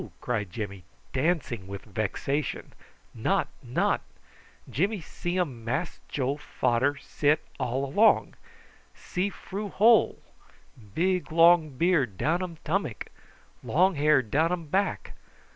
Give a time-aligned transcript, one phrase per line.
[0.19, 2.73] cried Jimmy, dancing with vexation.
[3.13, 4.01] "Not, not.
[4.67, 8.33] Jimmy see um Mass Joe fader sit all along.
[8.95, 10.17] See froo hole.
[10.95, 13.09] Big long beard down um tummuck
[13.63, 15.13] long hair down um back.